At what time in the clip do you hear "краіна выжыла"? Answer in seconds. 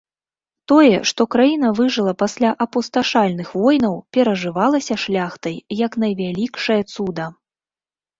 1.33-2.13